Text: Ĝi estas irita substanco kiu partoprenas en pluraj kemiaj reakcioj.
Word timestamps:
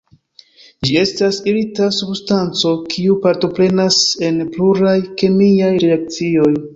Ĝi 0.87 0.95
estas 1.01 1.35
irita 1.51 1.89
substanco 1.97 2.71
kiu 2.93 3.17
partoprenas 3.25 3.99
en 4.31 4.39
pluraj 4.57 4.97
kemiaj 5.21 5.71
reakcioj. 5.85 6.53